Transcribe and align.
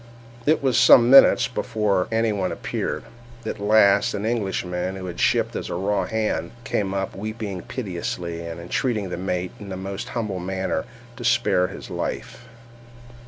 It 0.47 0.63
was 0.63 0.79
some 0.79 1.11
minutes 1.11 1.47
before 1.47 2.07
any 2.11 2.33
one 2.33 2.51
appeared:—at 2.51 3.59
last 3.59 4.15
an 4.15 4.25
Englishman, 4.25 4.95
who 4.95 5.05
had 5.05 5.19
shipped 5.19 5.55
as 5.55 5.69
a 5.69 5.75
raw 5.75 6.05
hand, 6.05 6.53
came 6.63 6.95
up, 6.95 7.15
weeping 7.15 7.61
piteously, 7.61 8.43
and 8.43 8.59
entreating 8.59 9.09
the 9.09 9.17
mate, 9.17 9.51
in 9.59 9.69
the 9.69 9.77
most 9.77 10.09
humble 10.17 10.39
manner, 10.39 10.85
to 11.17 11.23
spare 11.23 11.67
his 11.67 11.91
life. 11.91 12.47